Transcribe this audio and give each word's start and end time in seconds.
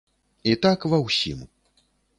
І 0.53 0.55
так 0.67 0.87
ва 0.95 1.03
ўсім. 1.05 1.47